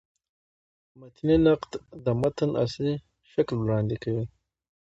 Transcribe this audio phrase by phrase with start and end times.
[0.99, 1.71] متني نقد
[2.05, 2.95] د متن اصلي
[3.31, 4.25] شکل وړاندي کوي.